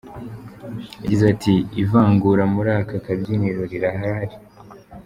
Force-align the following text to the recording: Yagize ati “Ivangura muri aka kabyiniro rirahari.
Yagize 1.01 1.23
ati 1.33 1.53
“Ivangura 1.83 2.43
muri 2.53 2.69
aka 2.79 2.97
kabyiniro 3.05 3.61
rirahari. 3.71 4.35